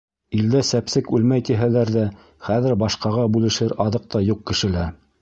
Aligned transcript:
Илдә 0.37 0.61
сәпсек 0.69 1.11
үлмәй 1.17 1.43
тиһәләр 1.51 1.93
ҙә, 1.97 2.07
хәҙер 2.49 2.81
башҡаға 2.87 3.29
бүлешер 3.37 3.81
аҙыҡ 3.89 4.13
та 4.15 4.27
юҡ 4.35 4.47
кешелә. 4.53 4.93